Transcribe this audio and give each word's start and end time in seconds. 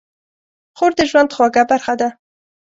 خور 0.77 0.91
د 0.97 0.99
ژوند 1.09 1.33
خوږه 1.35 1.63
برخه 1.71 1.93
ده. 2.01 2.09